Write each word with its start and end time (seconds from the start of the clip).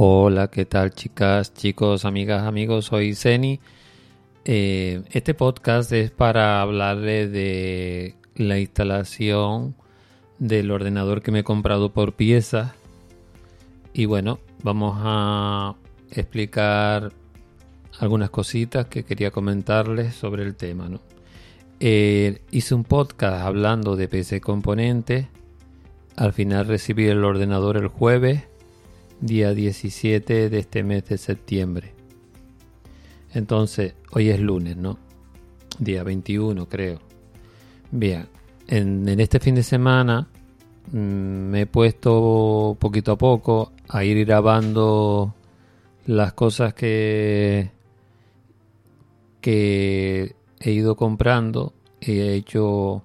Hola, 0.00 0.46
¿qué 0.46 0.64
tal 0.64 0.92
chicas, 0.92 1.52
chicos, 1.54 2.04
amigas, 2.04 2.44
amigos? 2.44 2.84
Soy 2.84 3.16
Zeni. 3.16 3.58
Eh, 4.44 5.02
este 5.10 5.34
podcast 5.34 5.90
es 5.90 6.12
para 6.12 6.62
hablarle 6.62 7.26
de 7.26 8.14
la 8.36 8.60
instalación 8.60 9.74
del 10.38 10.70
ordenador 10.70 11.20
que 11.20 11.32
me 11.32 11.40
he 11.40 11.42
comprado 11.42 11.92
por 11.92 12.12
piezas. 12.12 12.74
Y 13.92 14.04
bueno, 14.04 14.38
vamos 14.62 15.00
a 15.00 15.74
explicar 16.12 17.12
algunas 17.98 18.30
cositas 18.30 18.86
que 18.86 19.02
quería 19.02 19.32
comentarles 19.32 20.14
sobre 20.14 20.44
el 20.44 20.54
tema. 20.54 20.88
¿no? 20.88 21.00
Eh, 21.80 22.42
hice 22.52 22.76
un 22.76 22.84
podcast 22.84 23.44
hablando 23.44 23.96
de 23.96 24.06
PC 24.06 24.40
componentes. 24.40 25.26
Al 26.14 26.32
final 26.32 26.68
recibí 26.68 27.08
el 27.08 27.24
ordenador 27.24 27.76
el 27.76 27.88
jueves, 27.88 28.44
día 29.20 29.52
17 29.54 30.48
de 30.48 30.58
este 30.58 30.82
mes 30.82 31.04
de 31.06 31.18
septiembre. 31.18 31.92
Entonces, 33.32 33.94
hoy 34.12 34.30
es 34.30 34.40
lunes, 34.40 34.76
¿no? 34.76 34.98
Día 35.78 36.02
21, 36.02 36.68
creo. 36.68 37.00
Bien, 37.90 38.26
en, 38.66 39.08
este 39.20 39.40
fin 39.40 39.54
de 39.54 39.62
semana 39.62 40.28
mm, 40.92 40.96
me 40.96 41.62
he 41.62 41.66
puesto 41.66 42.76
poquito 42.78 43.12
a 43.12 43.18
poco 43.18 43.72
a 43.88 44.04
ir 44.04 44.24
grabando 44.24 45.34
las 46.06 46.32
cosas 46.32 46.74
que, 46.74 47.70
que 49.40 50.34
he 50.60 50.70
ido 50.70 50.96
comprando. 50.96 51.74
He 52.00 52.34
hecho 52.34 53.02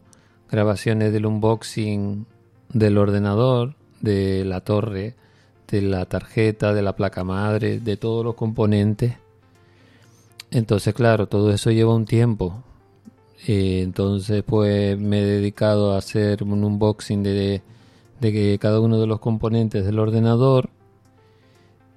grabaciones 0.49 1.11
del 1.11 1.25
unboxing 1.25 2.25
del 2.69 2.97
ordenador, 2.97 3.75
de 4.01 4.45
la 4.45 4.61
torre, 4.61 5.15
de 5.81 5.87
la 5.87 6.05
tarjeta, 6.05 6.73
de 6.73 6.81
la 6.81 6.95
placa 6.95 7.23
madre, 7.23 7.79
de 7.79 7.97
todos 7.97 8.23
los 8.23 8.35
componentes 8.35 9.15
entonces, 10.53 10.93
claro, 10.93 11.27
todo 11.27 11.51
eso 11.51 11.71
lleva 11.71 11.95
un 11.95 12.05
tiempo. 12.05 12.63
Eh, 13.47 13.81
entonces, 13.81 14.43
pues 14.43 14.97
me 14.99 15.21
he 15.21 15.25
dedicado 15.25 15.93
a 15.93 15.97
hacer 15.97 16.43
un 16.43 16.63
unboxing 16.63 17.23
de, 17.23 17.63
de 18.21 18.31
que 18.31 18.59
cada 18.59 18.79
uno 18.79 18.99
de 18.99 19.07
los 19.07 19.19
componentes 19.19 19.83
del 19.83 19.97
ordenador 19.97 20.69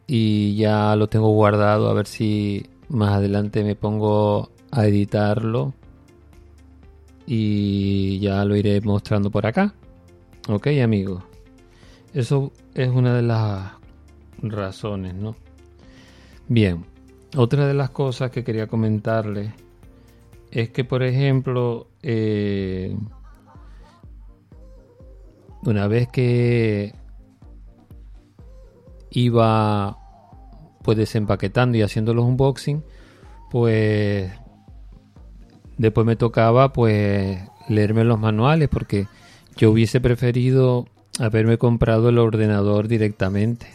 y 0.07 0.57
ya 0.57 0.97
lo 0.97 1.09
tengo 1.09 1.29
guardado 1.31 1.91
a 1.91 1.95
ver 1.95 2.07
si 2.07 2.67
más 2.89 3.15
adelante 3.15 3.63
me 3.63 3.75
pongo 3.77 4.51
a 4.71 4.87
editarlo 4.87 5.75
y 7.27 8.19
ya 8.21 8.45
lo 8.45 8.57
iré 8.57 8.81
mostrando 8.81 9.31
por 9.31 9.47
acá. 9.47 9.75
Ok, 10.49 10.69
amigos. 10.83 11.36
Eso 12.15 12.53
es 12.75 12.89
una 12.89 13.15
de 13.15 13.23
las 13.23 13.73
razones, 14.43 15.15
¿no? 15.15 15.37
Bien, 16.49 16.85
otra 17.37 17.67
de 17.67 17.75
las 17.75 17.91
cosas 17.91 18.31
que 18.31 18.45
quería 18.45 18.67
comentarles 18.67 19.53
es 20.51 20.71
que, 20.71 20.85
por 20.85 21.03
ejemplo, 21.03 21.89
eh, 22.03 22.97
una 25.63 25.89
vez 25.89 26.09
que 26.09 26.95
iba 29.11 29.99
pues 30.83 30.97
desempaquetando 30.97 31.77
y 31.77 31.83
haciendo 31.83 32.15
los 32.15 32.25
unboxing, 32.25 32.85
pues 33.51 34.31
después 35.79 36.07
me 36.07 36.17
tocaba 36.17 36.73
pues 36.73 37.39
leerme 37.69 38.05
los 38.05 38.21
manuales 38.21 38.69
porque 38.69 39.09
yo 39.57 39.73
hubiese 39.73 40.01
preferido 40.01 40.87
haberme 41.19 41.59
comprado 41.59 42.09
el 42.09 42.19
ordenador 42.19 42.89
directamente 42.89 43.67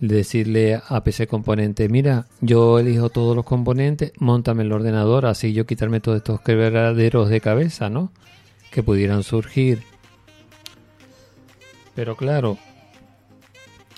decirle 0.00 0.80
a 0.88 1.02
PC 1.02 1.26
Componente, 1.26 1.88
mira, 1.88 2.26
yo 2.40 2.78
elijo 2.78 3.10
todos 3.10 3.34
los 3.34 3.44
componentes, 3.44 4.12
montame 4.18 4.62
el 4.62 4.72
ordenador, 4.72 5.26
así 5.26 5.52
yo 5.52 5.66
quitarme 5.66 6.00
todos 6.00 6.18
estos 6.18 6.40
quebraderos 6.40 7.28
de 7.28 7.40
cabeza, 7.40 7.90
¿no? 7.90 8.12
Que 8.70 8.82
pudieran 8.82 9.22
surgir. 9.22 9.82
Pero 11.94 12.16
claro, 12.16 12.58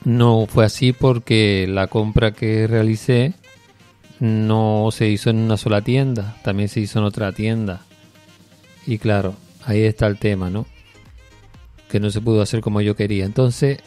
no 0.05 0.47
fue 0.47 0.65
así 0.65 0.93
porque 0.93 1.67
la 1.69 1.89
compra 1.89 2.33
que 2.33 2.67
realicé 2.67 3.35
no 4.21 4.89
se 4.91 5.09
hizo 5.09 5.31
en 5.31 5.37
una 5.37 5.57
sola 5.57 5.83
tienda, 5.83 6.37
también 6.43 6.69
se 6.69 6.81
hizo 6.81 6.99
en 6.99 7.05
otra 7.05 7.33
tienda. 7.33 7.83
Y 8.87 8.99
claro, 8.99 9.35
ahí 9.65 9.83
está 9.83 10.07
el 10.07 10.19
tema, 10.19 10.49
¿no? 10.49 10.67
Que 11.91 12.01
no 12.01 12.11
se 12.11 12.21
pudo 12.21 12.41
hacer 12.41 12.61
como 12.61 12.81
yo 12.81 12.95
quería. 12.95 13.25
Entonces, 13.25 13.79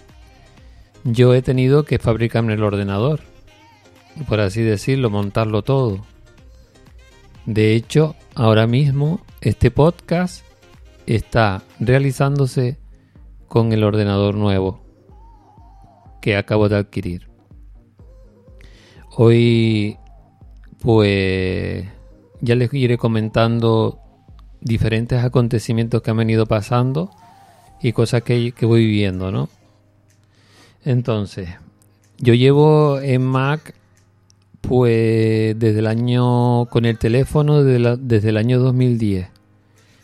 yo 1.03 1.33
he 1.33 1.41
tenido 1.41 1.83
que 1.83 1.99
fabricarme 1.99 2.53
el 2.53 2.63
ordenador, 2.63 3.21
por 4.27 4.39
así 4.39 4.61
decirlo, 4.61 5.09
montarlo 5.09 5.61
todo. 5.63 6.05
De 7.45 7.75
hecho, 7.75 8.15
ahora 8.35 8.67
mismo 8.67 9.21
este 9.41 9.71
podcast 9.71 10.45
está 11.05 11.63
realizándose 11.79 12.77
con 13.47 13.73
el 13.73 13.83
ordenador 13.83 14.35
nuevo 14.35 14.81
que 16.21 16.37
acabo 16.37 16.69
de 16.69 16.77
adquirir. 16.77 17.29
Hoy, 19.15 19.97
pues, 20.79 21.85
ya 22.41 22.55
les 22.55 22.73
iré 22.73 22.97
comentando 22.97 23.99
diferentes 24.61 25.23
acontecimientos 25.23 26.01
que 26.01 26.11
han 26.11 26.17
venido 26.17 26.45
pasando 26.45 27.11
y 27.81 27.93
cosas 27.93 28.23
que, 28.23 28.51
que 28.51 28.65
voy 28.65 28.85
viviendo, 28.85 29.31
¿no? 29.31 29.49
Entonces, 30.85 31.49
yo 32.17 32.33
llevo 32.33 32.99
en 32.99 33.23
Mac 33.23 33.73
pues 34.61 35.59
desde 35.59 35.79
el 35.79 35.87
año 35.87 36.65
con 36.67 36.85
el 36.85 36.97
teléfono 36.97 37.63
desde, 37.63 38.29
el 38.29 38.37
año 38.37 38.59
2010. 38.59 39.27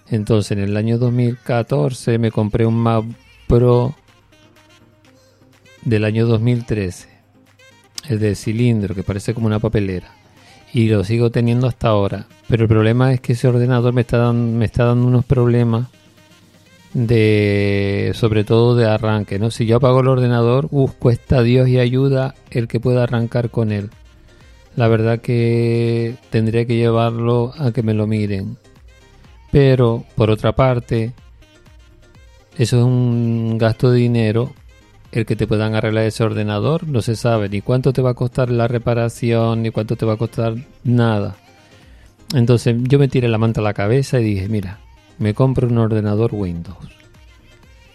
Entonces, 0.09 0.51
en 0.51 0.59
el 0.59 0.75
año 0.75 0.97
2014 0.97 2.17
me 2.17 2.31
compré 2.31 2.65
un 2.65 2.75
Mac 2.75 3.05
Pro 3.47 3.95
del 5.83 6.03
año 6.03 6.27
2013. 6.27 7.07
El 8.09 8.19
de 8.19 8.35
cilindro, 8.35 8.95
que 8.95 9.03
parece 9.03 9.33
como 9.33 9.47
una 9.47 9.59
papelera. 9.59 10.11
Y 10.73 10.89
lo 10.89 11.03
sigo 11.03 11.31
teniendo 11.31 11.67
hasta 11.67 11.87
ahora. 11.87 12.27
Pero 12.49 12.63
el 12.63 12.69
problema 12.69 13.13
es 13.13 13.21
que 13.21 13.33
ese 13.33 13.47
ordenador 13.47 13.93
me 13.93 14.01
está 14.01 14.33
me 14.33 14.65
está 14.65 14.83
dando 14.85 15.07
unos 15.07 15.23
problemas 15.25 15.87
de 16.93 18.11
sobre 18.15 18.43
todo 18.43 18.75
de 18.75 18.85
arranque, 18.85 19.39
¿no? 19.39 19.51
Si 19.51 19.65
yo 19.65 19.77
apago 19.77 20.01
el 20.01 20.07
ordenador, 20.07 20.67
uff, 20.71 20.93
cuesta 20.93 21.41
Dios 21.41 21.67
y 21.67 21.79
ayuda 21.79 22.35
el 22.49 22.67
que 22.67 22.79
pueda 22.79 23.03
arrancar 23.03 23.49
con 23.49 23.71
él. 23.71 23.89
La 24.75 24.87
verdad 24.87 25.19
que 25.19 26.15
tendría 26.29 26.65
que 26.65 26.77
llevarlo 26.77 27.53
a 27.57 27.71
que 27.71 27.83
me 27.83 27.93
lo 27.93 28.07
miren. 28.07 28.57
Pero, 29.51 30.05
por 30.15 30.29
otra 30.29 30.53
parte, 30.53 31.13
eso 32.57 32.77
es 32.77 32.83
un 32.83 33.57
gasto 33.57 33.91
de 33.91 33.99
dinero 33.99 34.53
el 35.11 35.25
que 35.25 35.35
te 35.35 35.47
puedan 35.47 35.75
arreglar 35.75 36.05
ese 36.05 36.23
ordenador. 36.23 36.87
No 36.87 37.01
se 37.01 37.15
sabe 37.15 37.49
ni 37.49 37.61
cuánto 37.61 37.93
te 37.93 38.01
va 38.01 38.11
a 38.11 38.15
costar 38.15 38.49
la 38.49 38.67
reparación, 38.67 39.63
ni 39.63 39.71
cuánto 39.71 39.95
te 39.95 40.05
va 40.05 40.13
a 40.13 40.17
costar 40.17 40.55
nada. 40.83 41.35
Entonces 42.33 42.75
yo 42.83 42.99
me 42.99 43.07
tiré 43.07 43.27
la 43.27 43.39
manta 43.39 43.61
a 43.61 43.63
la 43.63 43.73
cabeza 43.73 44.19
y 44.19 44.23
dije, 44.23 44.49
mira, 44.49 44.79
me 45.19 45.33
compro 45.33 45.67
un 45.67 45.77
ordenador 45.77 46.33
Windows. 46.33 46.89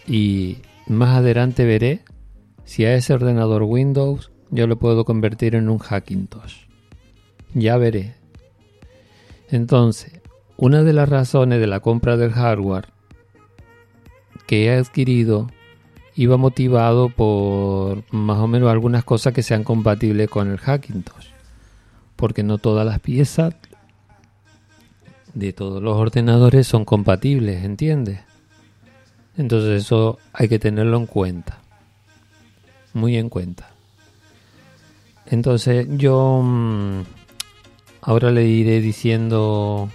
Y 0.06 0.58
más 0.86 1.16
adelante 1.16 1.64
veré 1.64 2.02
si 2.64 2.84
a 2.84 2.94
ese 2.94 3.14
ordenador 3.14 3.62
Windows 3.62 4.30
yo 4.50 4.66
lo 4.66 4.78
puedo 4.78 5.04
convertir 5.04 5.54
en 5.54 5.68
un 5.68 5.78
Hackintosh. 5.78 6.66
Ya 7.54 7.76
veré. 7.76 8.14
Entonces, 9.50 10.20
una 10.56 10.82
de 10.82 10.92
las 10.92 11.08
razones 11.08 11.60
de 11.60 11.66
la 11.66 11.80
compra 11.80 12.16
del 12.16 12.32
hardware 12.32 12.88
que 14.46 14.66
he 14.66 14.76
adquirido 14.76 15.48
iba 16.16 16.36
motivado 16.36 17.08
por 17.08 18.04
más 18.12 18.38
o 18.38 18.46
menos 18.46 18.70
algunas 18.70 19.04
cosas 19.04 19.32
que 19.32 19.42
sean 19.42 19.64
compatibles 19.64 20.28
con 20.28 20.50
el 20.50 20.58
Hackintosh. 20.58 21.28
Porque 22.16 22.42
no 22.42 22.58
todas 22.58 22.86
las 22.86 23.00
piezas 23.00 23.54
de 25.34 25.52
todos 25.52 25.82
los 25.82 25.96
ordenadores 25.96 26.66
son 26.66 26.84
compatibles, 26.84 27.64
¿entiendes? 27.64 28.20
Entonces 29.36 29.82
eso 29.82 30.18
hay 30.32 30.48
que 30.48 30.58
tenerlo 30.58 30.96
en 30.96 31.06
cuenta. 31.06 31.58
Muy 32.92 33.16
en 33.16 33.28
cuenta. 33.28 33.70
Entonces 35.26 35.86
yo 35.90 36.40
mm, 36.42 37.02
ahora 38.02 38.30
le 38.30 38.46
iré 38.46 38.80
diciendo 38.80 39.88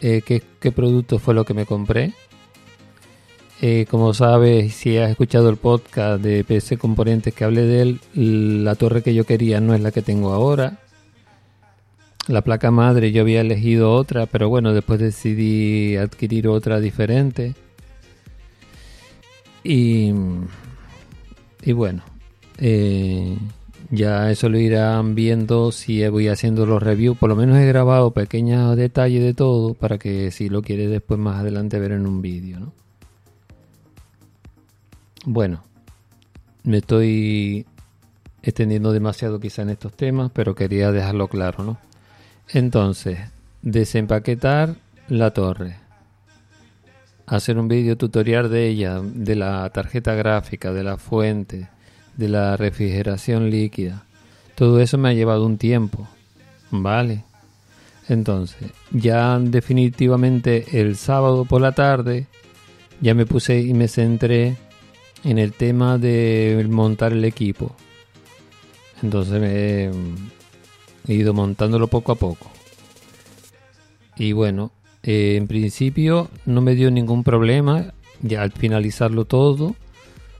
eh, 0.00 0.22
qué, 0.24 0.42
qué, 0.60 0.70
producto 0.70 1.18
fue 1.18 1.34
lo 1.34 1.44
que 1.44 1.54
me 1.54 1.66
compré. 1.66 2.12
Eh, 3.62 3.86
como 3.90 4.14
sabes, 4.14 4.74
si 4.74 4.96
has 4.96 5.10
escuchado 5.10 5.50
el 5.50 5.56
podcast 5.56 6.22
de 6.22 6.44
PC 6.44 6.78
Componentes 6.78 7.34
que 7.34 7.44
hablé 7.44 7.62
de 7.62 7.82
él, 7.82 8.64
la 8.64 8.74
torre 8.74 9.02
que 9.02 9.12
yo 9.12 9.24
quería 9.24 9.60
no 9.60 9.74
es 9.74 9.80
la 9.80 9.90
que 9.90 10.02
tengo 10.02 10.32
ahora. 10.32 10.78
La 12.30 12.42
placa 12.42 12.70
madre 12.70 13.10
yo 13.10 13.22
había 13.22 13.40
elegido 13.40 13.92
otra, 13.92 14.26
pero 14.26 14.48
bueno, 14.48 14.72
después 14.72 15.00
decidí 15.00 15.96
adquirir 15.96 16.46
otra 16.46 16.78
diferente. 16.78 17.56
Y, 19.64 20.12
y 21.64 21.72
bueno, 21.72 22.04
eh, 22.58 23.36
ya 23.90 24.30
eso 24.30 24.48
lo 24.48 24.60
irán 24.60 25.16
viendo 25.16 25.72
si 25.72 26.06
voy 26.06 26.28
haciendo 26.28 26.66
los 26.66 26.80
reviews. 26.80 27.18
Por 27.18 27.30
lo 27.30 27.34
menos 27.34 27.58
he 27.58 27.66
grabado 27.66 28.12
pequeños 28.12 28.76
detalles 28.76 29.24
de 29.24 29.34
todo 29.34 29.74
para 29.74 29.98
que 29.98 30.30
si 30.30 30.48
lo 30.48 30.62
quieres 30.62 30.88
después 30.88 31.18
más 31.18 31.40
adelante 31.40 31.80
ver 31.80 31.90
en 31.90 32.06
un 32.06 32.22
vídeo. 32.22 32.60
¿no? 32.60 32.72
Bueno, 35.24 35.64
me 36.62 36.76
estoy 36.76 37.66
extendiendo 38.40 38.92
demasiado 38.92 39.40
quizá 39.40 39.62
en 39.62 39.70
estos 39.70 39.92
temas, 39.94 40.30
pero 40.32 40.54
quería 40.54 40.92
dejarlo 40.92 41.26
claro, 41.26 41.64
¿no? 41.64 41.89
Entonces, 42.52 43.18
desempaquetar 43.62 44.74
la 45.08 45.30
torre. 45.30 45.76
Hacer 47.26 47.58
un 47.58 47.68
vídeo 47.68 47.96
tutorial 47.96 48.50
de 48.50 48.66
ella, 48.66 49.00
de 49.02 49.36
la 49.36 49.70
tarjeta 49.70 50.14
gráfica, 50.14 50.72
de 50.72 50.82
la 50.82 50.96
fuente, 50.96 51.68
de 52.16 52.28
la 52.28 52.56
refrigeración 52.56 53.50
líquida. 53.50 54.04
Todo 54.56 54.80
eso 54.80 54.98
me 54.98 55.10
ha 55.10 55.12
llevado 55.12 55.46
un 55.46 55.58
tiempo. 55.58 56.08
Vale. 56.70 57.24
Entonces, 58.08 58.72
ya 58.90 59.38
definitivamente 59.38 60.80
el 60.80 60.96
sábado 60.96 61.44
por 61.44 61.60
la 61.60 61.72
tarde 61.72 62.26
ya 63.00 63.14
me 63.14 63.26
puse 63.26 63.60
y 63.60 63.72
me 63.72 63.86
centré 63.86 64.56
en 65.22 65.38
el 65.38 65.52
tema 65.52 65.98
de 65.98 66.66
montar 66.68 67.12
el 67.12 67.24
equipo. 67.24 67.76
Entonces 69.02 69.40
me 69.40 69.90
he 71.06 71.14
ido 71.14 71.34
montándolo 71.34 71.88
poco 71.88 72.12
a 72.12 72.14
poco. 72.16 72.50
Y 74.16 74.32
bueno, 74.32 74.72
eh, 75.02 75.36
en 75.36 75.46
principio 75.46 76.28
no 76.46 76.60
me 76.60 76.74
dio 76.74 76.90
ningún 76.90 77.24
problema. 77.24 77.92
Ya 78.22 78.42
al 78.42 78.52
finalizarlo 78.52 79.24
todo, 79.24 79.76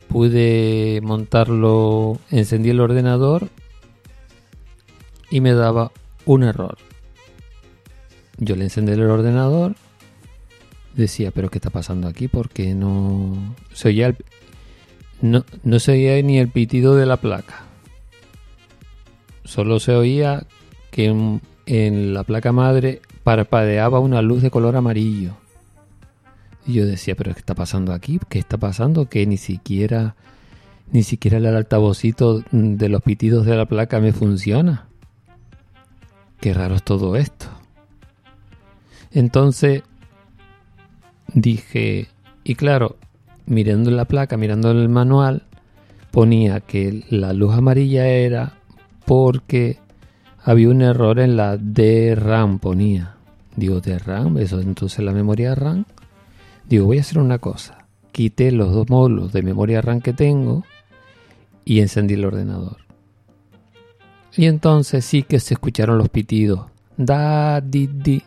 pude 0.08 1.00
montarlo, 1.02 2.18
encendí 2.30 2.70
el 2.70 2.80
ordenador 2.80 3.48
y 5.30 5.40
me 5.40 5.54
daba 5.54 5.92
un 6.26 6.42
error. 6.42 6.76
Yo 8.36 8.56
le 8.56 8.64
encendí 8.64 8.92
el 8.92 9.02
ordenador, 9.02 9.76
decía, 10.94 11.30
pero 11.30 11.48
¿qué 11.50 11.58
está 11.58 11.70
pasando 11.70 12.08
aquí? 12.08 12.28
Porque 12.28 12.74
no 12.74 13.54
se 13.72 13.88
oía 13.88 14.14
no, 15.22 15.44
no 15.64 15.78
se 15.78 15.92
oía 15.92 16.22
ni 16.22 16.38
el 16.38 16.48
pitido 16.48 16.96
de 16.96 17.06
la 17.06 17.18
placa. 17.18 17.69
Solo 19.50 19.80
se 19.80 19.96
oía 19.96 20.46
que 20.92 21.06
en, 21.66 22.14
la 22.14 22.22
placa 22.22 22.52
madre 22.52 23.02
parpadeaba 23.24 23.98
una 23.98 24.22
luz 24.22 24.42
de 24.42 24.50
color 24.52 24.76
amarillo. 24.76 25.32
Y 26.64 26.74
yo 26.74 26.86
decía, 26.86 27.16
pero 27.16 27.32
¿qué 27.32 27.40
está 27.40 27.56
pasando 27.56 27.92
aquí? 27.92 28.20
¿Qué 28.28 28.38
está 28.38 28.58
pasando? 28.58 29.08
Que 29.08 29.26
ni 29.26 29.38
siquiera, 29.38 30.14
ni 30.92 31.02
siquiera 31.02 31.38
el 31.38 31.46
altavocito 31.46 32.44
de 32.52 32.88
los 32.88 33.02
pitidos 33.02 33.44
de 33.44 33.56
la 33.56 33.66
placa 33.66 33.98
me 33.98 34.12
funciona. 34.12 34.86
Qué 36.38 36.54
raro 36.54 36.76
es 36.76 36.84
todo 36.84 37.16
esto. 37.16 37.46
Entonces 39.10 39.82
dije, 41.34 42.06
y 42.44 42.54
claro, 42.54 42.98
mirando 43.46 43.90
la 43.90 44.04
placa, 44.04 44.36
mirando 44.36 44.70
el 44.70 44.88
manual, 44.88 45.42
ponía 46.12 46.60
que 46.60 47.04
la 47.10 47.32
luz 47.32 47.52
amarilla 47.52 48.06
era 48.06 48.59
porque 49.10 49.80
había 50.44 50.68
un 50.68 50.82
error 50.82 51.18
en 51.18 51.36
la 51.36 51.56
DRAM, 51.56 52.60
ponía. 52.60 53.16
Digo, 53.56 53.80
DRAM, 53.80 54.38
eso 54.38 54.60
entonces 54.60 55.04
la 55.04 55.10
memoria 55.10 55.56
RAM. 55.56 55.84
Digo, 56.68 56.86
voy 56.86 56.98
a 56.98 57.00
hacer 57.00 57.18
una 57.18 57.38
cosa. 57.38 57.86
Quité 58.12 58.52
los 58.52 58.72
dos 58.72 58.88
módulos 58.88 59.32
de 59.32 59.42
memoria 59.42 59.80
RAM 59.80 60.00
que 60.00 60.12
tengo 60.12 60.62
y 61.64 61.80
encendí 61.80 62.14
el 62.14 62.24
ordenador. 62.24 62.76
Y 64.36 64.44
entonces 64.44 65.04
sí 65.04 65.24
que 65.24 65.40
se 65.40 65.54
escucharon 65.54 65.98
los 65.98 66.08
pitidos. 66.08 66.66
Da, 66.96 67.60
di, 67.60 67.88
di. 67.88 68.22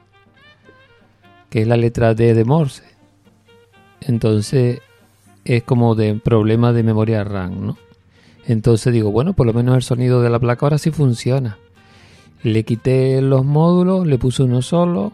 Que 1.50 1.62
es 1.62 1.68
la 1.70 1.78
letra 1.78 2.14
D 2.14 2.34
de 2.34 2.44
Morse. 2.44 2.84
Entonces 4.02 4.82
es 5.46 5.64
como 5.64 5.96
de 5.96 6.16
problema 6.16 6.74
de 6.74 6.84
memoria 6.84 7.24
RAM, 7.24 7.68
¿no? 7.68 7.78
Entonces 8.48 8.94
digo, 8.94 9.12
bueno, 9.12 9.34
por 9.34 9.46
lo 9.48 9.54
menos 9.54 9.76
el 9.76 9.84
sonido 9.84 10.22
de 10.22 10.30
la 10.30 10.40
placa 10.40 10.66
ahora 10.66 10.78
sí 10.78 10.92
funciona. 10.92 11.58
Le 12.44 12.64
quité 12.64 13.22
los 13.22 13.46
módulos, 13.46 14.06
le 14.06 14.18
puse 14.18 14.44
uno 14.44 14.62
solo, 14.62 15.14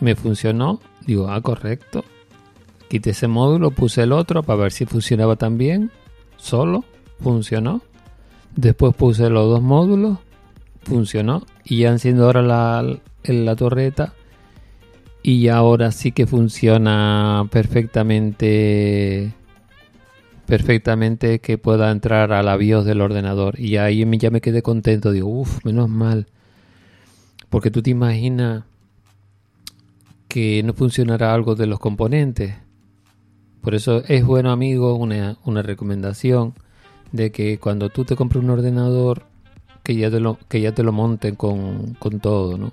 me 0.00 0.14
funcionó, 0.14 0.80
digo, 1.06 1.28
ah, 1.30 1.40
correcto. 1.40 2.04
Quité 2.88 3.10
ese 3.10 3.26
módulo, 3.26 3.72
puse 3.72 4.02
el 4.02 4.12
otro 4.12 4.42
para 4.42 4.62
ver 4.62 4.72
si 4.72 4.86
funcionaba 4.86 5.36
también, 5.36 5.90
solo, 6.36 6.84
funcionó. 7.20 7.82
Después 8.54 8.94
puse 8.94 9.30
los 9.30 9.48
dos 9.48 9.62
módulos, 9.62 10.18
funcionó. 10.84 11.44
Y 11.64 11.78
ya 11.78 11.90
enciendo 11.90 12.26
ahora 12.26 12.42
la, 12.42 12.98
la 13.24 13.56
torreta 13.56 14.14
y 15.24 15.48
ahora 15.48 15.90
sí 15.90 16.12
que 16.12 16.26
funciona 16.26 17.48
perfectamente 17.50 19.32
perfectamente 20.46 21.40
que 21.40 21.58
pueda 21.58 21.90
entrar 21.90 22.32
a 22.32 22.42
la 22.42 22.56
BIOS 22.56 22.84
del 22.84 23.00
ordenador 23.00 23.58
y 23.58 23.76
ahí 23.76 24.04
ya 24.18 24.30
me 24.30 24.40
quedé 24.40 24.62
contento 24.62 25.12
digo 25.12 25.28
uff 25.28 25.64
menos 25.64 25.88
mal 25.88 26.26
porque 27.48 27.70
tú 27.70 27.82
te 27.82 27.90
imaginas 27.90 28.64
que 30.28 30.62
no 30.62 30.74
funcionará 30.74 31.32
algo 31.32 31.54
de 31.54 31.66
los 31.66 31.78
componentes 31.78 32.54
por 33.60 33.74
eso 33.74 34.02
es 34.06 34.24
bueno 34.24 34.50
amigo 34.50 34.94
una, 34.94 35.38
una 35.44 35.62
recomendación 35.62 36.54
de 37.12 37.30
que 37.30 37.58
cuando 37.58 37.88
tú 37.88 38.04
te 38.04 38.16
compres 38.16 38.42
un 38.42 38.50
ordenador 38.50 39.24
que 39.82 39.96
ya 39.96 40.10
te 40.10 40.20
lo, 40.20 40.38
que 40.48 40.60
ya 40.60 40.72
te 40.72 40.82
lo 40.82 40.92
monten 40.92 41.36
con, 41.36 41.94
con 41.94 42.20
todo 42.20 42.58
¿no? 42.58 42.72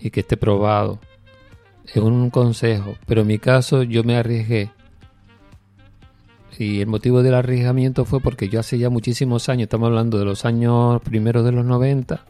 y 0.00 0.10
que 0.10 0.20
esté 0.20 0.36
probado 0.36 0.98
es 1.94 1.96
un 1.96 2.30
consejo, 2.30 2.94
pero 3.06 3.22
en 3.22 3.26
mi 3.26 3.38
caso 3.38 3.82
yo 3.82 4.04
me 4.04 4.16
arriesgué. 4.16 4.70
Y 6.58 6.80
el 6.80 6.86
motivo 6.88 7.22
del 7.22 7.34
arriesgamiento 7.34 8.04
fue 8.04 8.20
porque 8.20 8.48
yo 8.48 8.60
hace 8.60 8.78
ya 8.78 8.90
muchísimos 8.90 9.48
años, 9.48 9.64
estamos 9.64 9.86
hablando 9.86 10.18
de 10.18 10.24
los 10.24 10.44
años 10.44 11.00
primeros 11.02 11.44
de 11.44 11.52
los 11.52 11.64
90, 11.64 12.24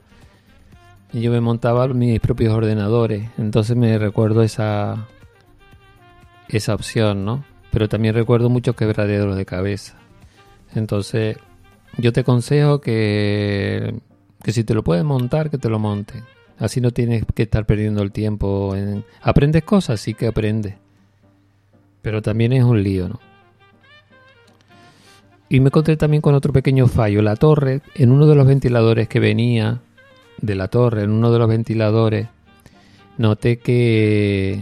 y 1.12 1.20
yo 1.20 1.32
me 1.32 1.40
montaba 1.40 1.88
mis 1.88 2.20
propios 2.20 2.54
ordenadores. 2.54 3.28
Entonces 3.38 3.76
me 3.76 3.98
recuerdo 3.98 4.42
esa, 4.42 5.08
esa 6.48 6.74
opción, 6.74 7.24
¿no? 7.24 7.44
Pero 7.70 7.88
también 7.88 8.14
recuerdo 8.14 8.48
muchos 8.48 8.76
quebraderos 8.76 9.36
de 9.36 9.44
cabeza. 9.44 9.94
Entonces, 10.74 11.36
yo 11.98 12.12
te 12.12 12.20
aconsejo 12.20 12.80
que, 12.80 13.94
que 14.42 14.52
si 14.52 14.64
te 14.64 14.74
lo 14.74 14.84
puedes 14.84 15.04
montar, 15.04 15.50
que 15.50 15.58
te 15.58 15.68
lo 15.68 15.78
monten. 15.78 16.22
Así 16.58 16.80
no 16.80 16.90
tienes 16.90 17.24
que 17.34 17.44
estar 17.44 17.64
perdiendo 17.66 18.02
el 18.02 18.12
tiempo. 18.12 18.76
En... 18.76 19.04
Aprendes 19.22 19.64
cosas, 19.64 20.00
sí 20.00 20.14
que 20.14 20.26
aprendes. 20.28 20.74
Pero 22.02 22.22
también 22.22 22.52
es 22.52 22.64
un 22.64 22.82
lío, 22.82 23.08
¿no? 23.08 23.29
Y 25.52 25.58
me 25.58 25.66
encontré 25.66 25.96
también 25.96 26.22
con 26.22 26.34
otro 26.34 26.52
pequeño 26.52 26.86
fallo. 26.86 27.22
La 27.22 27.34
torre, 27.34 27.82
en 27.96 28.12
uno 28.12 28.26
de 28.28 28.36
los 28.36 28.46
ventiladores 28.46 29.08
que 29.08 29.18
venía 29.18 29.80
de 30.40 30.54
la 30.54 30.68
torre, 30.68 31.02
en 31.02 31.10
uno 31.10 31.32
de 31.32 31.38
los 31.40 31.48
ventiladores, 31.48 32.28
noté 33.18 33.58
que. 33.58 34.60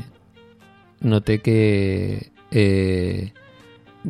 Noté 1.00 1.40
que. 1.40 2.32
Eh, 2.50 3.32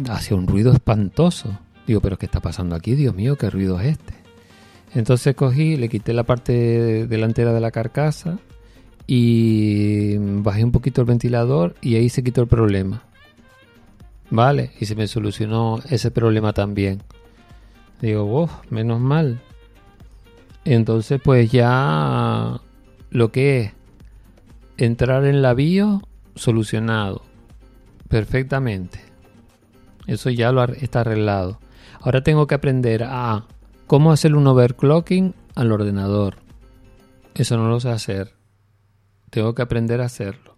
hacía 0.08 0.36
un 0.36 0.46
ruido 0.46 0.72
espantoso. 0.72 1.58
Digo, 1.84 2.00
¿pero 2.00 2.16
qué 2.16 2.26
está 2.26 2.38
pasando 2.38 2.76
aquí? 2.76 2.94
Dios 2.94 3.12
mío, 3.12 3.34
¿qué 3.34 3.50
ruido 3.50 3.80
es 3.80 3.88
este? 3.88 4.14
Entonces 4.94 5.34
cogí, 5.34 5.76
le 5.76 5.88
quité 5.88 6.12
la 6.12 6.22
parte 6.22 7.06
delantera 7.08 7.52
de 7.52 7.60
la 7.60 7.72
carcasa 7.72 8.38
y 9.04 10.16
bajé 10.16 10.62
un 10.62 10.70
poquito 10.70 11.00
el 11.00 11.08
ventilador 11.08 11.74
y 11.80 11.96
ahí 11.96 12.08
se 12.08 12.22
quitó 12.22 12.42
el 12.42 12.46
problema. 12.46 13.02
Vale, 14.30 14.72
y 14.78 14.86
se 14.86 14.94
me 14.94 15.06
solucionó 15.08 15.80
ese 15.88 16.10
problema 16.10 16.52
también. 16.52 17.02
Digo, 18.00 18.42
oh, 18.42 18.50
menos 18.70 19.00
mal. 19.00 19.40
Entonces 20.64 21.20
pues 21.22 21.50
ya 21.50 22.60
lo 23.10 23.32
que 23.32 23.60
es 23.60 23.72
entrar 24.76 25.24
en 25.24 25.40
la 25.40 25.54
BIOS, 25.54 26.02
solucionado. 26.34 27.22
Perfectamente. 28.08 29.00
Eso 30.06 30.30
ya 30.30 30.52
lo 30.52 30.62
está 30.64 31.00
arreglado. 31.00 31.58
Ahora 32.00 32.22
tengo 32.22 32.46
que 32.46 32.54
aprender 32.54 33.04
a 33.04 33.46
cómo 33.86 34.12
hacer 34.12 34.34
un 34.34 34.46
overclocking 34.46 35.34
al 35.54 35.72
ordenador. 35.72 36.36
Eso 37.34 37.56
no 37.56 37.68
lo 37.68 37.80
sé 37.80 37.90
hacer. 37.90 38.34
Tengo 39.30 39.54
que 39.54 39.62
aprender 39.62 40.00
a 40.00 40.06
hacerlo. 40.06 40.57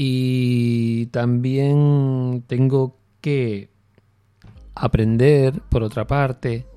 Y 0.00 1.06
también 1.06 2.44
tengo 2.46 2.98
que 3.20 3.68
aprender, 4.76 5.60
por 5.68 5.82
otra 5.82 6.06
parte, 6.06 6.68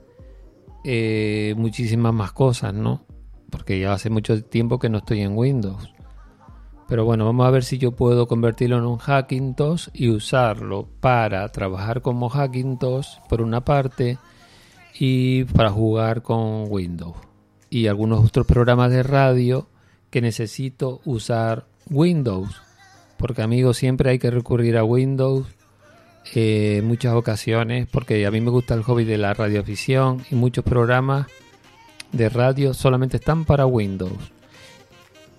eh, 0.84 1.54
muchísimas 1.56 2.16
más 2.16 2.32
cosas, 2.32 2.74
¿no? 2.74 3.06
Porque 3.52 3.80
ya 3.80 3.94
hace 3.94 4.10
mucho 4.10 4.44
tiempo 4.44 4.80
que 4.80 4.90
no 4.90 4.98
estoy 4.98 5.22
en 5.22 5.38
Windows. 5.38 5.94
Pero 6.88 7.06
bueno, 7.06 7.26
vamos 7.26 7.46
a 7.46 7.52
ver 7.52 7.64
si 7.64 7.78
yo 7.78 7.92
puedo 7.92 8.28
convertirlo 8.28 8.80
en 8.80 8.86
un 8.86 8.98
Hackintosh 8.98 9.90
y 9.94 10.10
usarlo 10.10 10.88
para 11.00 11.48
trabajar 11.50 12.02
como 12.02 12.28
Hackintosh 12.28 13.20
por 13.30 13.44
una 13.44 13.64
parte 13.64 14.18
y 14.98 15.44
para 15.44 15.70
jugar 15.70 16.24
con 16.24 16.66
Windows. 16.70 17.18
Y 17.70 17.86
algunos 17.86 18.26
otros 18.26 18.48
programas 18.48 18.90
de 18.90 19.04
radio 19.04 19.68
que 20.10 20.22
necesito 20.22 21.02
usar 21.06 21.68
Windows. 21.88 22.60
Porque 23.22 23.44
amigos, 23.44 23.78
siempre 23.78 24.10
hay 24.10 24.20
que 24.20 24.32
recurrir 24.32 24.78
a 24.78 24.84
Windows 24.84 25.46
eh, 26.34 26.78
en 26.80 26.86
muchas 26.86 27.14
ocasiones 27.14 27.88
porque 27.90 28.26
a 28.26 28.32
mí 28.32 28.42
me 28.42 28.50
gusta 28.50 28.74
el 28.74 28.82
hobby 28.82 29.06
de 29.06 29.18
la 29.18 29.34
radioafición 29.34 30.24
y 30.30 30.36
muchos 30.36 30.64
programas 30.64 31.28
de 32.12 32.30
radio 32.30 32.74
solamente 32.74 33.18
están 33.18 33.46
para 33.46 33.68
Windows. 33.68 34.32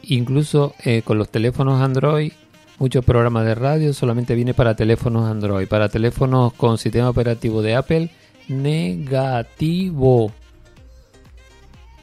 Incluso 0.05 0.75
eh, 0.85 1.03
con 1.05 1.19
los 1.19 1.29
teléfonos 1.29 1.83
Android, 1.83 2.33
muchos 2.79 3.05
programas 3.05 3.47
de 3.47 3.57
radio 3.57 3.93
solamente 3.93 4.37
viene 4.37 4.55
para 4.55 4.77
teléfonos 4.77 5.29
Android. 5.29 5.67
Para 5.67 5.89
teléfonos 5.89 6.53
con 6.53 6.79
sistema 6.79 7.11
operativo 7.11 7.63
de 7.63 7.75
Apple, 7.75 8.11
negativo. 8.47 10.33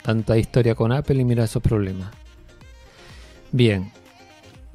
Tanta 0.03 0.37
historia 0.37 0.75
con 0.75 0.91
Apple 0.91 1.21
y 1.21 1.25
mira 1.25 1.45
esos 1.45 1.63
problemas. 1.63 2.11
Bien, 3.51 3.91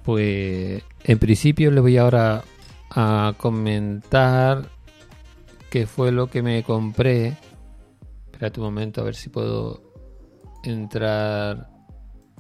pues 0.04 0.82
en 1.02 1.18
principio 1.18 1.70
les 1.70 1.82
voy 1.82 1.96
ahora 1.96 2.44
a 2.90 3.34
comentar 3.36 4.68
qué 5.70 5.86
fue 5.86 6.12
lo 6.12 6.28
que 6.28 6.42
me 6.42 6.62
compré. 6.62 7.36
Espérate 8.26 8.60
un 8.60 8.66
momento 8.66 9.00
a 9.00 9.04
ver 9.04 9.14
si 9.14 9.30
puedo 9.30 9.82
entrar 10.62 11.70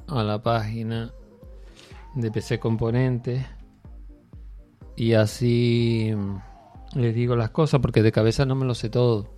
a 0.06 0.22
la 0.22 0.42
página 0.42 1.10
de 2.14 2.30
PC 2.30 2.58
Componentes 2.58 3.44
y 4.96 5.14
así 5.14 6.14
les 6.94 7.14
digo 7.14 7.34
las 7.34 7.50
cosas 7.50 7.80
porque 7.80 8.02
de 8.02 8.12
cabeza 8.12 8.44
no 8.44 8.54
me 8.54 8.66
lo 8.66 8.74
sé 8.74 8.90
todo. 8.90 9.34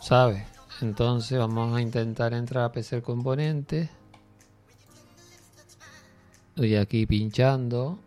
¿Sabes? 0.00 0.44
Entonces 0.82 1.38
vamos 1.38 1.74
a 1.74 1.80
intentar 1.80 2.34
entrar 2.34 2.64
a 2.64 2.72
PC 2.72 3.00
Componentes. 3.00 3.88
Estoy 6.56 6.76
aquí 6.76 7.04
pinchando. 7.04 7.98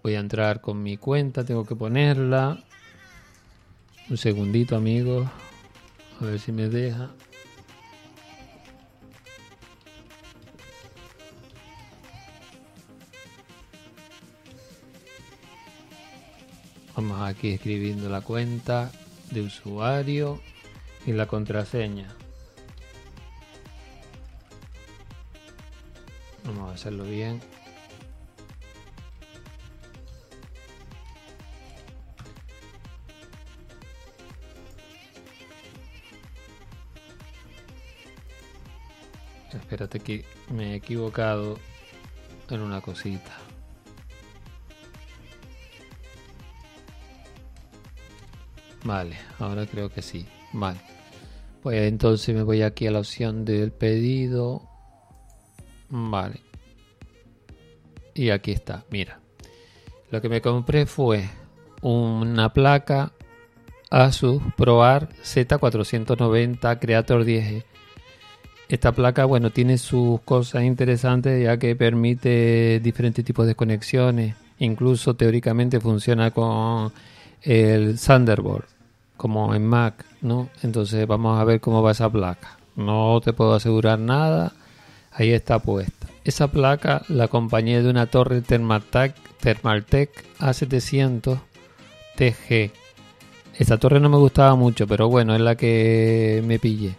Voy 0.00 0.14
a 0.14 0.20
entrar 0.20 0.60
con 0.60 0.80
mi 0.80 0.96
cuenta, 0.96 1.44
tengo 1.44 1.66
que 1.66 1.74
ponerla. 1.74 2.62
Un 4.08 4.16
segundito, 4.16 4.76
amigos. 4.76 5.28
A 6.20 6.24
ver 6.24 6.38
si 6.38 6.52
me 6.52 6.68
deja. 6.68 7.10
Vamos 16.94 17.20
aquí 17.28 17.54
escribiendo 17.54 18.08
la 18.08 18.20
cuenta 18.20 18.92
de 19.32 19.40
usuario 19.40 20.40
y 21.04 21.10
la 21.10 21.26
contraseña. 21.26 22.14
Hacerlo 26.72 27.04
bien. 27.04 27.40
Espérate 39.52 40.00
que 40.00 40.24
me 40.50 40.72
he 40.72 40.74
equivocado 40.76 41.58
en 42.48 42.60
una 42.60 42.80
cosita. 42.80 43.38
Vale, 48.84 49.16
ahora 49.38 49.66
creo 49.66 49.88
que 49.88 50.02
sí. 50.02 50.26
Vale. 50.52 50.80
Pues 51.62 51.88
entonces 51.88 52.34
me 52.34 52.42
voy 52.42 52.62
aquí 52.62 52.86
a 52.86 52.90
la 52.90 52.98
opción 52.98 53.44
del 53.44 53.72
pedido. 53.72 54.62
Vale. 55.88 56.51
Y 58.14 58.30
aquí 58.30 58.52
está, 58.52 58.84
mira. 58.90 59.20
Lo 60.10 60.20
que 60.20 60.28
me 60.28 60.40
compré 60.40 60.86
fue 60.86 61.28
una 61.80 62.52
placa 62.52 63.12
Asus 63.90 64.42
ProArt 64.56 65.10
Z490 65.22 66.78
Creator 66.78 67.24
10 67.24 67.64
esta 68.72 68.92
placa, 68.92 69.26
bueno, 69.26 69.50
tiene 69.50 69.76
sus 69.76 70.22
cosas 70.22 70.62
interesantes 70.62 71.44
ya 71.44 71.58
que 71.58 71.76
permite 71.76 72.80
diferentes 72.82 73.22
tipos 73.22 73.46
de 73.46 73.54
conexiones. 73.54 74.34
Incluso 74.60 75.12
teóricamente 75.12 75.78
funciona 75.78 76.30
con 76.30 76.90
el 77.42 78.00
Thunderbolt, 78.00 78.64
como 79.18 79.54
en 79.54 79.66
Mac, 79.66 80.06
¿no? 80.22 80.48
Entonces 80.62 81.06
vamos 81.06 81.38
a 81.38 81.44
ver 81.44 81.60
cómo 81.60 81.82
va 81.82 81.90
esa 81.90 82.08
placa. 82.08 82.56
No 82.74 83.20
te 83.22 83.34
puedo 83.34 83.52
asegurar 83.52 83.98
nada. 83.98 84.54
Ahí 85.12 85.32
está 85.32 85.58
puesta. 85.58 86.01
Esa 86.24 86.48
placa 86.48 87.02
la 87.08 87.24
acompañé 87.24 87.82
de 87.82 87.90
una 87.90 88.06
torre 88.06 88.42
Thermaltake, 88.42 89.16
Thermaltake 89.40 90.24
A700 90.38 91.40
TG. 92.16 92.70
Esta 93.58 93.76
torre 93.78 93.98
no 93.98 94.08
me 94.08 94.16
gustaba 94.18 94.54
mucho, 94.54 94.86
pero 94.86 95.08
bueno, 95.08 95.34
es 95.34 95.40
la 95.40 95.56
que 95.56 96.42
me 96.46 96.58
pillé. 96.60 96.94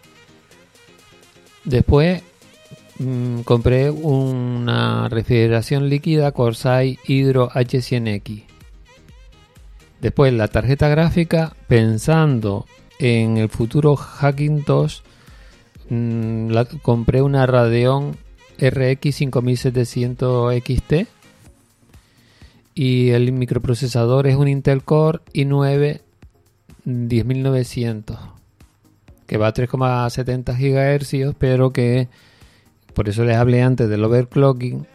Después 1.64 2.22
mmm, 2.98 3.40
compré 3.40 3.90
una 3.90 5.08
refrigeración 5.08 5.88
líquida 5.88 6.32
Corsair 6.32 6.98
Hydro 7.06 7.48
H100X. 7.50 8.44
Después 10.02 10.34
la 10.34 10.48
tarjeta 10.48 10.88
gráfica, 10.88 11.56
pensando 11.66 12.66
en 12.98 13.38
el 13.38 13.48
futuro 13.48 13.96
Hackintosh, 13.96 15.00
mmm, 15.88 16.50
la, 16.50 16.66
compré 16.66 17.22
una 17.22 17.46
Radeon 17.46 18.16
RX 18.58 19.14
5700 19.16 20.54
XT 20.54 20.92
y 22.74 23.10
el 23.10 23.32
microprocesador 23.32 24.26
es 24.26 24.36
un 24.36 24.48
Intel 24.48 24.82
Core 24.82 25.20
i9 25.32 26.00
10900 26.84 28.18
que 29.26 29.38
va 29.38 29.48
a 29.48 29.54
3,70 29.54 30.54
GHz, 30.58 31.34
pero 31.38 31.72
que 31.72 32.08
por 32.94 33.08
eso 33.08 33.24
les 33.24 33.36
hablé 33.36 33.62
antes 33.62 33.88
del 33.88 34.04
overclocking, 34.04 34.86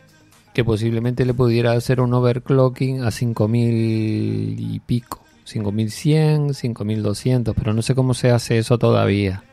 que 0.54 0.64
posiblemente 0.64 1.26
le 1.26 1.34
pudiera 1.34 1.74
hacer 1.74 2.00
un 2.00 2.14
overclocking 2.14 3.04
a 3.04 3.12
5000 3.12 4.56
y 4.60 4.80
pico, 4.86 5.24
5100, 5.46 6.54
5200, 6.54 7.56
pero 7.56 7.74
no 7.74 7.82
sé 7.82 7.96
cómo 7.96 8.14
se 8.14 8.32
hace 8.32 8.58
eso 8.58 8.78
todavía. 8.78 9.44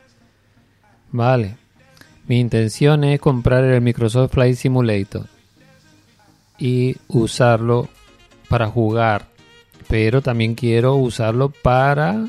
Vale. 1.11 1.57
Mi 2.27 2.41
intención 2.41 3.05
es 3.05 3.21
comprar 3.21 3.63
el 3.63 3.79
Microsoft 3.79 4.33
Flight 4.33 4.57
Simulator 4.57 5.27
y 6.59 6.97
usarlo 7.07 7.87
para 8.49 8.67
jugar, 8.67 9.27
pero 9.87 10.21
también 10.21 10.53
quiero 10.53 10.95
usarlo 10.95 11.49
para 11.49 12.27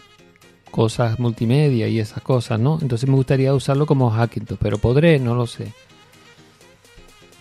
cosas 0.70 1.18
multimedia 1.18 1.88
y 1.88 1.98
esas 1.98 2.22
cosas, 2.22 2.60
¿no? 2.60 2.78
Entonces 2.80 3.08
me 3.08 3.16
gustaría 3.16 3.52
usarlo 3.52 3.86
como 3.86 4.10
Hackintosh, 4.10 4.58
pero 4.60 4.78
podré, 4.78 5.18
no 5.18 5.34
lo 5.34 5.48
sé. 5.48 5.72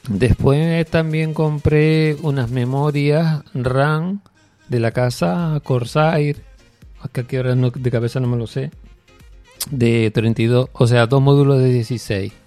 Después 0.09 0.89
también 0.89 1.35
compré 1.35 2.15
unas 2.23 2.49
memorias 2.49 3.43
RAM 3.53 4.21
de 4.67 4.79
la 4.79 4.91
casa 4.91 5.61
Corsair, 5.63 6.43
acá 7.01 7.21
que 7.21 7.37
ahora 7.37 7.53
no, 7.53 7.69
de 7.69 7.91
cabeza 7.91 8.19
no 8.19 8.27
me 8.27 8.37
lo 8.37 8.47
sé, 8.47 8.71
de 9.69 10.09
32, 10.09 10.69
o 10.73 10.87
sea, 10.87 11.05
dos 11.05 11.21
módulos 11.21 11.59
de 11.59 11.71
16 11.71 12.46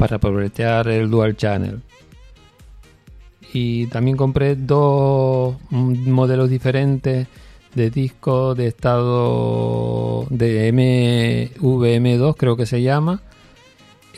para 0.00 0.16
aprovechar 0.16 0.88
el 0.88 1.10
dual 1.10 1.36
channel. 1.36 1.82
Y 3.52 3.86
también 3.88 4.16
compré 4.16 4.56
dos 4.56 5.56
modelos 5.70 6.48
diferentes 6.48 7.28
de 7.74 7.90
disco 7.90 8.54
de 8.54 8.68
estado 8.68 10.26
de 10.30 10.72
MVM2 10.72 12.34
creo 12.36 12.56
que 12.56 12.66
se 12.66 12.82
llama 12.82 13.20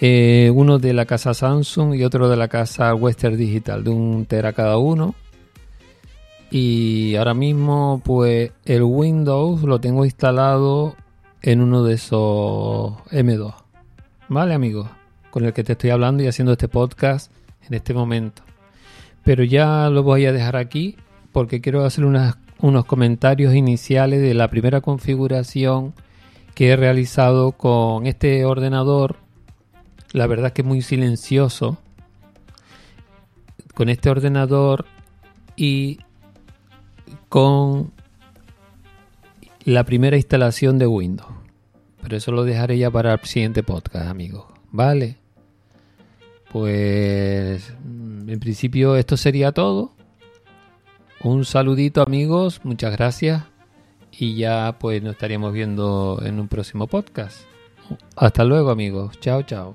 eh, 0.00 0.52
uno 0.54 0.78
de 0.78 0.94
la 0.94 1.04
casa 1.04 1.34
Samsung 1.34 1.96
y 1.96 2.04
otro 2.04 2.28
de 2.28 2.36
la 2.36 2.46
casa 2.46 2.94
Western 2.94 3.36
Digital, 3.36 3.82
de 3.82 3.90
un 3.90 4.26
tera 4.26 4.52
cada 4.52 4.78
uno. 4.78 5.16
Y 6.50 7.16
ahora 7.16 7.34
mismo, 7.34 8.00
pues 8.04 8.52
el 8.64 8.84
Windows 8.84 9.62
lo 9.62 9.80
tengo 9.80 10.04
instalado 10.04 10.94
en 11.40 11.60
uno 11.60 11.82
de 11.82 11.94
esos 11.94 12.92
M2. 13.10 13.54
¿Vale, 14.28 14.54
amigos? 14.54 14.88
Con 15.32 15.46
el 15.46 15.54
que 15.54 15.64
te 15.64 15.72
estoy 15.72 15.90
hablando 15.90 16.22
y 16.22 16.28
haciendo 16.28 16.52
este 16.52 16.68
podcast 16.68 17.32
en 17.66 17.74
este 17.74 17.94
momento. 17.94 18.42
Pero 19.24 19.44
ya 19.44 19.88
lo 19.88 20.02
voy 20.02 20.26
a 20.26 20.32
dejar 20.32 20.56
aquí 20.56 20.96
porque 21.32 21.62
quiero 21.62 21.84
hacer 21.86 22.04
unos 22.04 22.84
comentarios 22.84 23.54
iniciales 23.54 24.20
de 24.20 24.34
la 24.34 24.48
primera 24.48 24.82
configuración 24.82 25.94
que 26.54 26.68
he 26.68 26.76
realizado 26.76 27.52
con 27.52 28.06
este 28.06 28.44
ordenador. 28.44 29.16
La 30.12 30.26
verdad 30.26 30.48
es 30.48 30.52
que 30.52 30.60
es 30.60 30.68
muy 30.68 30.82
silencioso. 30.82 31.78
Con 33.74 33.88
este 33.88 34.10
ordenador 34.10 34.84
y 35.56 36.00
con 37.30 37.90
la 39.64 39.84
primera 39.84 40.16
instalación 40.16 40.78
de 40.78 40.86
Windows. 40.86 41.32
Pero 42.02 42.16
eso 42.18 42.32
lo 42.32 42.44
dejaré 42.44 42.76
ya 42.76 42.90
para 42.90 43.14
el 43.14 43.20
siguiente 43.20 43.62
podcast, 43.62 44.08
amigos. 44.08 44.44
¿Vale? 44.70 45.21
Pues 46.52 47.74
en 47.80 48.38
principio 48.40 48.96
esto 48.96 49.16
sería 49.16 49.52
todo. 49.52 49.94
Un 51.22 51.44
saludito 51.44 52.02
amigos, 52.02 52.60
muchas 52.64 52.92
gracias. 52.92 53.44
Y 54.10 54.36
ya 54.36 54.76
pues 54.78 55.02
nos 55.02 55.12
estaríamos 55.12 55.52
viendo 55.52 56.20
en 56.24 56.38
un 56.38 56.48
próximo 56.48 56.86
podcast. 56.86 57.42
Hasta 58.16 58.44
luego 58.44 58.70
amigos. 58.70 59.18
Chao, 59.20 59.42
chao. 59.42 59.74